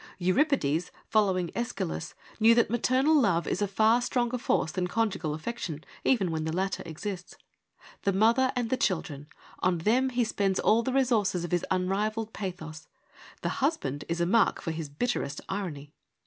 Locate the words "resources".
10.91-11.43